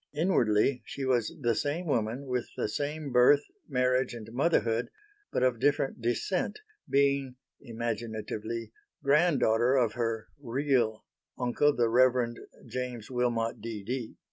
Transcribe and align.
Inwardly 0.15 0.81
she 0.83 1.05
was 1.05 1.31
the 1.41 1.53
same 1.53 1.85
woman 1.85 2.25
with 2.25 2.47
the 2.57 2.67
same 2.67 3.11
birth, 3.11 3.43
marriage 3.67 4.15
and 4.15 4.31
motherhood, 4.33 4.89
but 5.31 5.43
of 5.43 5.59
different 5.59 6.01
descent 6.01 6.57
being 6.89 7.35
(imaginatively) 7.59 8.71
grand 9.03 9.41
daughter 9.41 9.75
of 9.75 9.93
her 9.93 10.29
(real) 10.41 11.05
uncle 11.37 11.71
the 11.75 11.87
Rev. 11.87 12.33
James 12.65 13.11
Wilmot 13.11 13.61
D. 13.61 13.83
D. 13.83 14.17